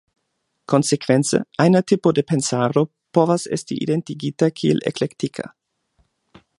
Konsekvence, 0.71 1.41
ajna 1.65 1.81
tipo 1.91 2.13
de 2.19 2.23
pensaro 2.31 2.85
povas 3.19 3.47
esti 3.59 3.79
identigita 3.87 4.53
kiel 4.61 4.83
eklektika. 4.93 5.51